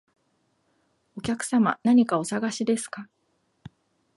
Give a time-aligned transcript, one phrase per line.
[1.15, 3.07] お客様、何かお探しですか？